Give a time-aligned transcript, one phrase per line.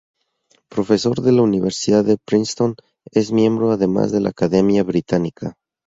[0.67, 2.73] Profesor de la Universidad de Princeton,
[3.11, 5.53] es miembro además de la Academia Británica.